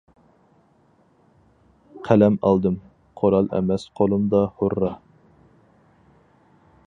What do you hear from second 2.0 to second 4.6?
قەلەم ئالدىم، قورال ئەمەس قولۇمدا،